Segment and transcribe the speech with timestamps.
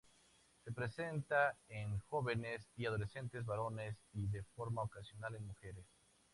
[0.65, 5.85] Se presenta en jóvenes y adolescentes varones y de forma ocasional en mujeres.